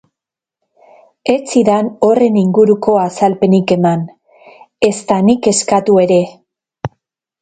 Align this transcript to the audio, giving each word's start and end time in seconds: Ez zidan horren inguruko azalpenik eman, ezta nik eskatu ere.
Ez 1.33 1.41
zidan 1.53 1.91
horren 2.07 2.39
inguruko 2.43 2.95
azalpenik 3.01 3.75
eman, 3.77 4.03
ezta 4.91 5.23
nik 5.29 5.51
eskatu 5.53 6.01
ere. 6.07 6.23